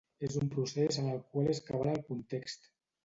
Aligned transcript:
És 0.27 0.37
un 0.39 0.47
procés 0.53 0.97
en 1.01 1.11
el 1.17 1.21
qual 1.35 1.51
és 1.53 1.63
cabal 1.71 1.93
el 1.93 2.03
context. 2.09 2.67